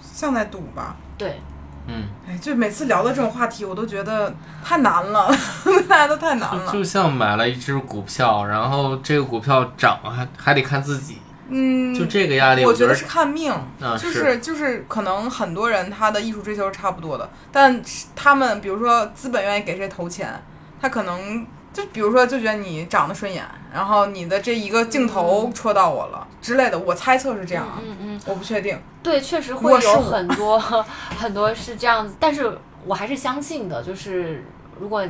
[0.00, 0.96] 像在赌吧。
[1.20, 1.40] 对，
[1.86, 5.30] 嗯，哎，就每次聊到这种话题，我都觉得太难了，
[5.86, 6.72] 大家都太难了。
[6.72, 11.18] 就像买了一只股票，然后这个股票涨还还得看自己，
[11.50, 20.42] 嗯，就这个压力，觉我觉得是看命，啊就是就是可能很多人他的艺术追求是差不多的，但是他们比如说资本愿意给谁投钱，
[20.80, 21.46] 他可能
[21.80, 28.78] 就比如说就觉得你长得顺眼，然后你的这一个镜头戳到我了、之类的，我猜测是这样啊，嗯嗯，我不确定。
[29.02, 30.58] 对，确实会有很多
[31.18, 34.44] 很多是这样子，但是我还是相信的，就是
[34.78, 35.06] 如果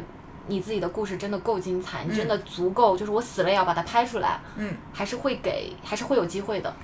[0.47, 6.75] 你自己的故事真的够精彩，你真的足够，就是我死了也要把它拍出来，嗯，还是会给，还是会有机会的，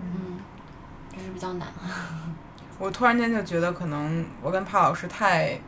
[0.00, 0.38] 嗯，
[1.12, 1.68] 就是比较难。
[2.78, 5.60] 我突然间就觉得可能我跟帕老师太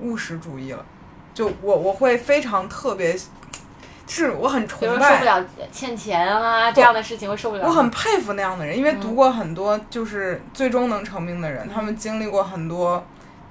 [0.00, 0.84] 务实主义了，
[1.38, 3.16] 就我我会非常特别，
[4.08, 5.24] 是我很崇拜受不。
[5.24, 7.64] 了欠钱啊这样的事情，会受不了。
[7.64, 13.06] 我很佩服那样的人，因为嗯读过很多就是最终能成名的人，他们经历过很多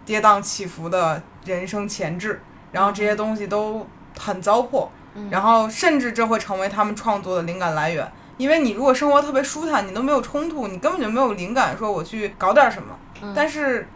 [0.06, 2.42] 跌宕起伏的人生前置，
[2.74, 3.88] 然后这些东西都
[4.20, 8.06] 很糟粕，嗯然后甚至这会成为他们创作的灵感来源。
[8.36, 12.94] 因为你如果生活特别舒坦，你都没有冲突，你根本就没有灵感，说我去搞点什么。
[13.22, 13.88] 嗯但是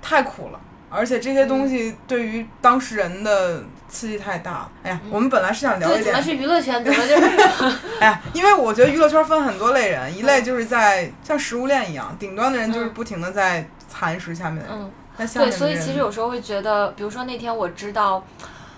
[0.00, 4.72] 太苦了，而且这些东西对于当事人的刺激太大了。
[4.82, 6.84] 哎呀，我们本来是想聊对，一点怎么是娱乐圈？
[6.84, 7.76] 怎么就是？
[8.00, 18.24] 哎呀，因为我觉得娱乐圈分很多类人，一类就是在像食物链一样，顶端的人就是不停的在蚕食下面的人，嗯，对，所以其实有时候会觉得，比如说那天我知道，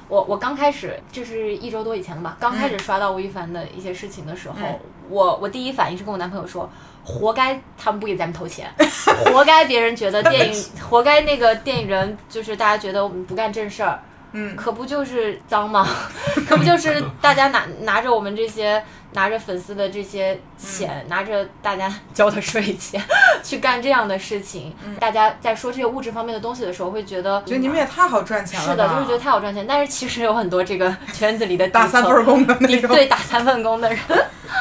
[0.09, 6.71] 我我刚开始，这是一周多以前了吧，刚开始刷到吴亦凡的一些事情的时候，嗯我我第一反应是跟我男朋友说。
[7.05, 8.71] 活该他们不给咱们投钱，
[9.33, 14.01] 活该别人觉得电影， 活该那个电影人就是大家觉得我们不干正事儿，
[14.33, 15.87] 嗯，可不就是脏吗？
[16.49, 23.01] 可不就是大家拿拿着我们这些拿着粉丝的这些钱，拿着大家 交的税钱
[23.45, 24.75] 去干这样的事情？
[24.99, 29.67] 大家在说这些物质方面的东西的时候，会觉得觉得你们也太好赚钱了是的，就是觉得太好赚钱。
[29.67, 32.91] 但是其实有很多这个圈子里的打三份工的那种。
[32.91, 33.99] 对打三份工的人，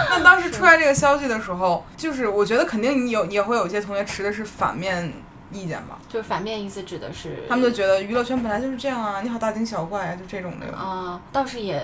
[0.10, 5.12] 那当时出来这个消息的时候，就是我觉得肯定你有也会有一些同学持的是反面
[5.52, 10.68] 意见吧，就是反面意思指的是他们就觉得娱乐圈本来就是这样啊，你好大惊小怪啊，就这种的。
[10.76, 11.82] 啊、倒是也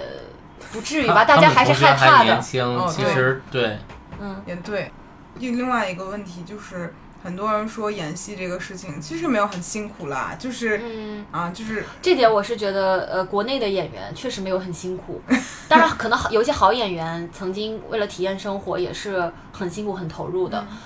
[0.71, 2.23] 不至于吧，大家还是害怕的。
[2.25, 3.13] 年轻，其哦对。
[3.13, 3.77] 实对，
[4.19, 4.91] 嗯，也对。
[5.39, 15.21] 另另外一个问题就是，很多人说演戏这个事情其实没有很辛苦啦，就是、嗯，啊，就是这点我是觉得，呃，国内的演员确实没有很辛苦，
[15.67, 20.77] 当然可能好 有一些好演员曾经为了体验生活也是很辛苦、很投入的，嗯，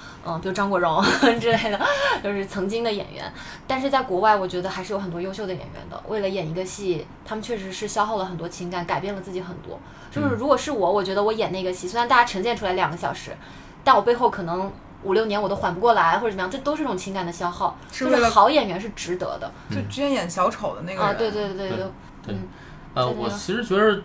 [0.42, 1.04] 比如张国荣
[1.40, 1.80] 之类的，
[2.24, 3.32] 就是曾经的演员。
[3.68, 9.80] 但是在国外，我觉得还是有很多优秀的演员的，为了演一个戏，他们确实是消耗了很多情感，改变了自己很多。
[10.12, 13.32] 就是如果是我，我觉得我演那个戏，虽然大家呈现出来两个小时，
[13.84, 14.72] 但我背后可能。
[15.04, 17.76] 五六年我都缓不过来，或者怎么样，这都是一种情感的消耗。
[17.92, 21.14] 就是好演员是值得的就之前演小丑的那个人，啊！
[21.18, 21.78] 对对对对对
[22.28, 22.48] 对，嗯，
[22.94, 24.00] 呃，我其实觉得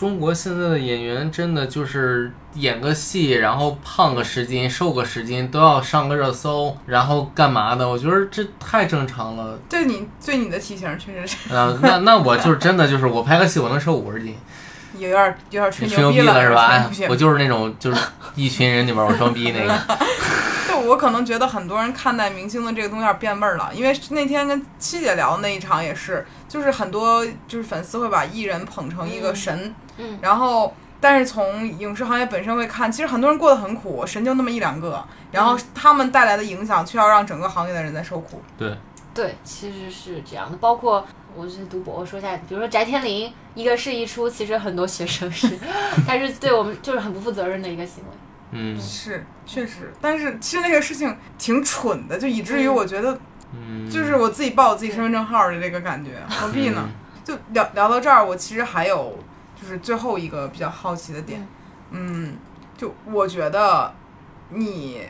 [0.00, 7.86] 中国现在的演员真的就是演个戏，然后胖个十斤、瘦个十斤都要上个热搜，然后干嘛的？
[7.86, 9.58] 我觉得这太正常了。
[9.68, 14.34] 对你对你的体型确实是啊、那那我就是真的就是我拍个戏，我能瘦五十斤，
[15.00, 16.90] 有点儿有点儿吹牛逼了是吧？
[17.08, 18.00] 我就是那种就是
[18.34, 19.74] 一群人里面我装逼那个。
[20.68, 38.40] 就我可能觉得很多人看待明星的这个东西有点变味儿了，因为那天跟七姐聊的那一场也是，就是很多就是粉丝会把艺人捧成一个神，嗯然后但是从影视行业本身会看，其实很多人过得很苦，神就那么一两个，然后他们带来的影响却要让整个行业的人在受苦。
[38.56, 38.76] 对，
[39.12, 40.56] 对，其实是这样的。
[40.58, 41.04] 包括
[41.36, 45.48] 我是读博，我说一下，比如说翟天临一个是一出，其实很多学生是，
[46.06, 48.10] 他是对我们就是很不负责任的一个行为。
[48.52, 48.80] 嗯。
[48.80, 52.74] 是，确实，但是其实那个事情挺蠢的，就以至于嗯。
[52.74, 53.18] 我觉得
[53.52, 56.88] 嗯，就是我自己报我自己身份证号的这个感觉，何必呢？
[57.24, 59.18] 就聊聊到这儿，我其实还有
[59.60, 61.46] 就是最后一个比较好奇的点，
[61.90, 62.34] 嗯，
[62.76, 63.92] 就我觉得
[64.48, 65.02] 你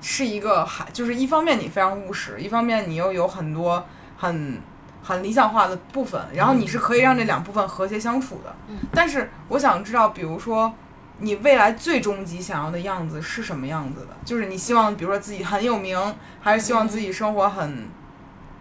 [0.00, 3.86] 是一个还就是一方面你非常务实，一方面你又有很多
[4.18, 4.60] 很
[5.02, 8.54] 很理想化的部分，然后你是可以让这两部分和谐相处的。
[8.68, 10.72] 嗯但是我想知道，比如说。
[11.18, 14.08] 你未来最终极想要的样子是什么样子的？
[14.24, 15.96] 就是你希望，比如说自己很有名，
[16.40, 17.86] 还是希望自己生活很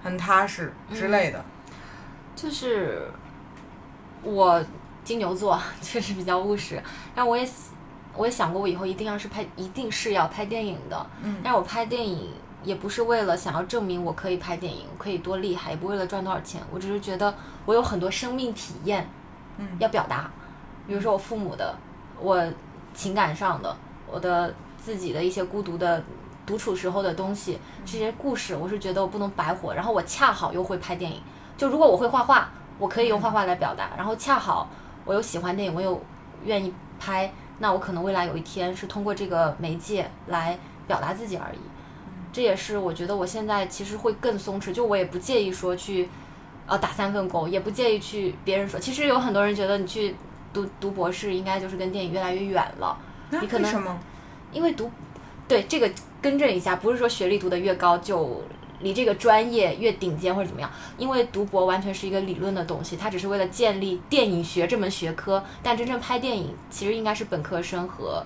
[0.04, 1.44] 很踏实之类的？
[2.36, 3.10] 就是
[4.22, 4.64] 我
[5.04, 6.80] 金牛座确实比较务实，
[7.16, 7.50] 但我也
[8.16, 11.04] 我也想过，我以后一定要是拍，一定是要拍电影的。
[11.24, 12.32] 嗯但是我拍电影
[12.64, 17.34] 也不是为了想要证明我可以拍电影，我可以多厉害，也不为了赚多少钱，我只是觉得
[17.66, 19.10] 我有很多生命体验
[19.58, 20.30] 嗯要表达，
[20.88, 21.76] 比如说我父母的，
[22.20, 22.44] 我
[22.94, 23.76] 情感上的，
[24.12, 26.04] 我的自己的一些孤独的。
[26.44, 29.74] 独处时候的东西，这些故事，我是觉得我不能白活。
[29.76, 31.22] 然后我恰好又会拍电影，
[31.56, 33.92] 就如果我会画画，我可以用画画来表达。
[33.96, 34.68] 然后恰好
[35.06, 36.02] 我又喜欢电影，我又
[36.44, 41.60] 愿意拍，那我可能未来有一天是通过这个媒介来表达自己而已。
[42.32, 46.08] 这也是我觉得我现在其实会更松弛，就我也不介意说去，
[46.66, 48.80] 呃，打三份工，也不介意去别人说。
[48.80, 50.16] 其实有很多人觉得你去
[50.54, 52.98] 读读博士，应该就是跟电影越来越远了，
[53.32, 54.00] 你可能为什么？
[54.52, 54.90] 因为读，
[55.48, 55.92] 对这个
[56.22, 58.44] 更正一下，不是说学历读得越高就
[58.80, 68.26] 离这个专业越顶尖或者怎么样，因为读博完全是一个理论的东西，它只是为了建立电影学这门学科，但真正拍电影其实应该是本科生和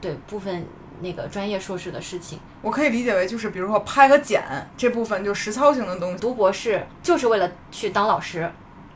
[0.00, 0.66] 对部分
[1.00, 2.38] 那个专业硕士的事情。
[2.62, 4.42] 我可以理解为就是，比如说拍和剪
[4.76, 6.18] 这部分就实操型的东西。
[6.18, 8.50] 读博士就是为了去当老师，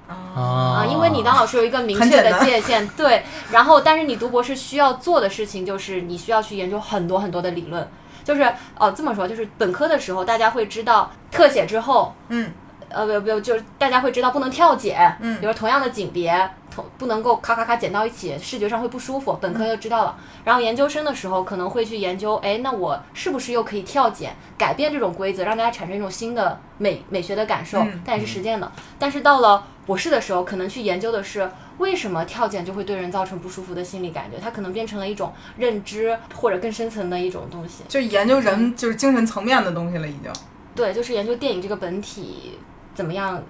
[0.09, 3.23] 啊，啊因为你当老师有一个明确的界限，对。
[3.51, 7.87] 然后，但是你读博士需要做的事情就是你需要去研究很多很多的理论，
[8.25, 8.43] 就是
[8.79, 12.53] 哦这么说，就是本科的时候大家会知道特写之后，嗯
[12.91, 20.17] 呃不不就是大家会知道不能跳剪，嗯比如同样的景别，同不能够咔咔咔剪到一起，视觉上会不舒服，本科就知道了。
[20.45, 28.71] 然后研究生的时候可能会去研究，哎，那我是不是又可以跳剪，改变这种规则，让大家产生一种新的美美学的感受嗯，但也是实践的。
[28.99, 37.85] 但是到了博士的时候，可能去研究的是为什么跳剪就会对人造成不舒服的心理感觉，它可能变成了一种认知或者更深层的一种东西。
[37.89, 40.31] 就研究人就是精神层面的东西了，已经。
[40.75, 42.57] 对，就是研究电影这个本体
[42.99, 43.41] 怎么样，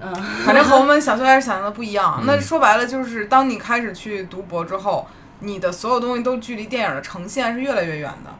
[0.00, 0.12] 嗯。
[0.44, 2.16] 反正和我们小学开始想象的不一样。
[2.18, 5.06] 嗯 那说白了，就是当你开始去读博之后，
[5.38, 8.30] 你的所有东西都距离电影的呈现是越来越远的。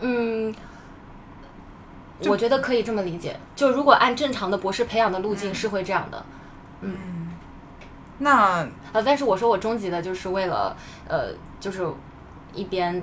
[0.00, 0.54] 嗯，
[2.26, 3.36] 我觉得可以这么理解。
[3.56, 6.24] 就如果按正常的博士培养的路径是会这样的，
[6.82, 6.94] 嗯
[8.18, 10.76] 那呃，但是我说我终极的就是为了
[11.08, 11.84] 呃，就是
[12.54, 13.02] 一边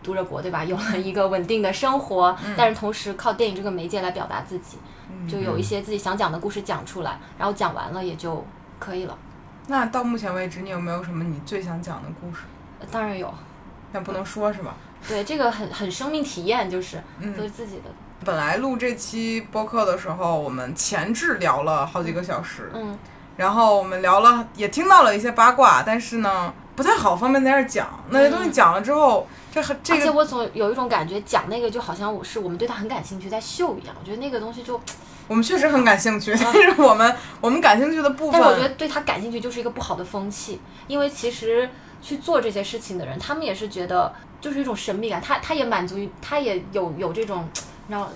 [0.00, 0.62] 读着博，对吧？
[0.64, 4.78] 有了一个稳定的生活，但是同时靠电影这个媒介来表达自己，
[5.26, 8.44] 就有一些自己想讲的故事讲出来，然后讲完了也就
[8.78, 9.16] 可以了。
[9.66, 12.42] 那到目前为止，你有没有什么你最想讲的故事？
[12.80, 13.32] 呃当然有，
[13.92, 14.74] 但不能说是吧？
[15.08, 17.84] 对这个很很生命体验，就是嗯都是自己的，
[18.24, 22.98] 本来录这期播客的时候，我们前置聊了好几个小时，嗯
[23.36, 27.88] 然后我们聊了，也听到了一些八卦，但是呢，不太好方便在这儿讲。
[28.10, 33.94] 那些东西讲了之后，这很这个而且我总有一种感觉，讲那个就好像我是我们对他很感兴趣，在秀一样。
[34.00, 34.80] 我觉得那个东西就，
[35.28, 41.68] 我们确实很感兴趣， 但是我们我们感兴趣的部分，但是我觉得对他感兴趣就是一个不好的风气，因为其实
[42.02, 47.46] 去做这些事情的人，他们也是觉得就是一种神秘感，他他也满足于，他也有有这种，
[47.86, 48.10] 你知道，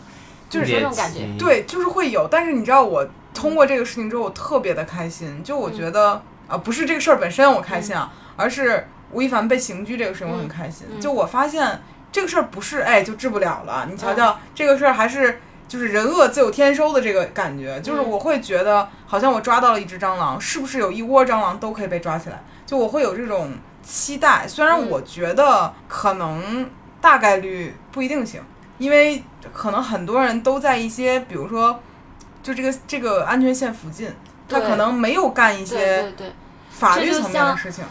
[0.49, 1.21] 就是说这种感觉。
[1.39, 2.27] 对，就是会有。
[2.29, 5.45] 但是你知道，我通过这个事情之后，我特别的开心。
[5.45, 10.87] 就我觉得，啊、不是这个事儿本身我开心啊，而是吴亦凡被刑拘这个事情我很开心。
[10.91, 15.41] 嗯就我发现这个事儿不是哎就治不了了，你瞧瞧、这个事儿还是。
[15.73, 18.11] 就是人恶自有天收的这个感觉，就是嗯。
[18.11, 22.45] 我会觉得好像我抓到了一只蟑螂，是不是有一窝蟑螂都可以被抓起来？
[22.67, 23.51] 就我会有这种
[23.83, 24.91] 期待，虽然嗯。
[24.91, 26.69] 我觉得可能
[27.01, 28.43] 大概率不一定行，
[28.77, 31.81] 因为可能很多人都在一些，比如说，
[32.43, 34.15] 就这个这个安全线附近，
[34.47, 36.13] 他可能没有干一些
[36.69, 37.83] 法律层面的事情。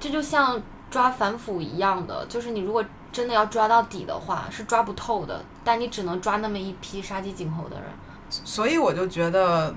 [0.00, 0.60] 这就像
[0.90, 7.84] 抓反腐一样的，就是你如果真的要抓到底的话，是抓不透的，但你只能抓那么一批杀鸡儆猴的人。
[8.28, 9.74] 所以我就觉得，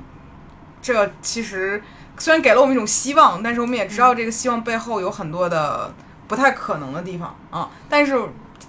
[0.82, 1.82] 这其实
[2.18, 5.94] 虽然给了我们一种希望，但是我们也知道这个希望背后有很多的
[6.28, 7.70] 不太可能的地方啊。
[7.88, 8.18] 但是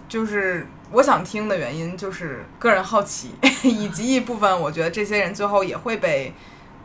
[0.09, 3.35] 就是我想听的原因，就是个人好奇，
[3.65, 6.35] 以及一部分我觉得这些人最后也会被。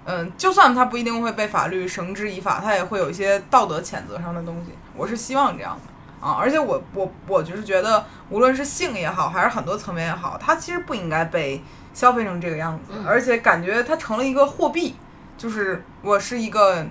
[0.05, 4.72] 嗯，就算他不一定会被法律绳之以法，他也会有一些道德谴责上的东西。
[4.99, 6.27] 我是希望这样的。
[6.27, 13.05] 啊，而且我我我就是觉得，无论是性也好，还是很多层面也好，它其实不应该被消费成这个样子，嗯。
[13.07, 14.97] 而且感觉它成了一个货币，
[15.37, 16.85] 就是我是一个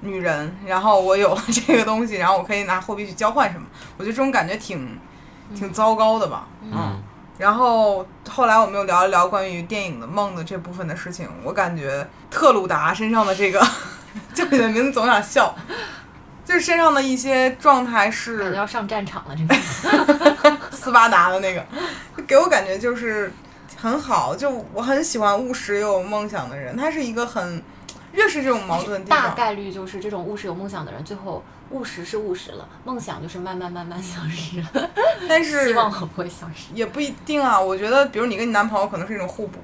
[0.00, 3.66] 女人，然后我有了 这个东西，然后我可以拿货币去交换什么，
[3.98, 4.98] 我觉得这种感觉挺
[5.54, 7.02] 挺糟糕的吧，嗯，
[7.36, 13.60] 然后后来我们又聊了聊关于电影的梦的这部分的事情，我感觉特鲁达身上的这个，
[14.32, 15.54] 叫你的名字总想笑，
[16.44, 19.60] 就是身上的一些状态是要上战场了，这个。
[20.72, 21.64] 斯巴达的那个，
[22.16, 23.30] 就给我感觉就是
[23.76, 27.62] 很好，就我很喜欢务实又有梦想的人，他是一个很
[28.12, 34.90] 越是这种矛盾大，概率就是这种务实有梦想的人，最后务实是务实了，梦想就是慢慢慢慢消失了。
[35.28, 36.72] 但是希望会不会消失？
[36.72, 37.60] 也不一定啊。
[37.60, 39.58] 我觉得，比如你跟你男朋友可能是一种互补，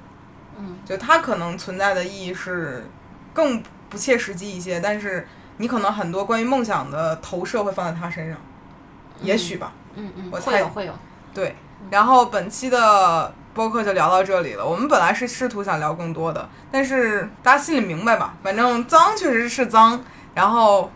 [0.58, 2.86] 嗯，就他可能存在的意义是
[3.32, 5.26] 更不切实际一些，但是
[5.58, 8.38] 你可能很多关于梦想的投射会放在他身上，
[9.22, 9.72] 也许吧。
[9.94, 10.92] 嗯嗯，我猜会有会有。
[11.32, 11.56] 对，
[11.90, 14.64] 然后本期的播客就聊到这里了。
[14.66, 18.34] 我们本来是试图想聊更多的，但是大家心里明白吧？
[18.42, 20.02] 反正脏确实是脏，
[20.34, 20.90] 然后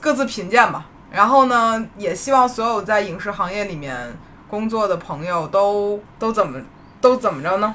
[0.00, 0.86] 各自品鉴吧。
[1.10, 4.14] 然后呢，也希望所有在影视行业里面
[4.48, 6.60] 工作的朋友都都怎么
[7.00, 7.74] 都怎么着呢？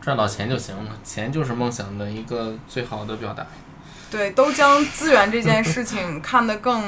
[0.00, 3.46] 赚到钱就行了，钱就是梦想的一个最好的表达。
[4.10, 6.82] 对，都将资源这件事情 看得更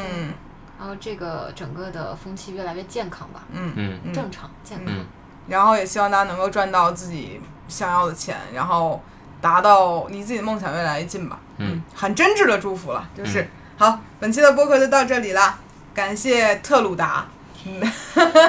[0.78, 4.92] 然后这个整个的风气越来越健康吧，嗯嗯嗯正常健康。
[4.94, 5.06] 嗯，
[5.46, 9.00] 然后也希望大家能够赚到自己想要的钱，然后
[9.40, 11.38] 达到离自己的梦想越来越近吧。
[11.58, 13.48] 嗯，很真挚的祝福了，就是、
[13.78, 15.56] 好，本期的播客就到这里啦，
[15.94, 17.26] 感谢特鲁达，
[17.64, 17.80] 嗯，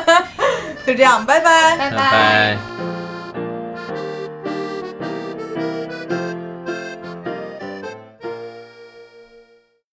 [0.87, 1.77] 就这样，拜拜。
[1.77, 3.02] 拜拜拜。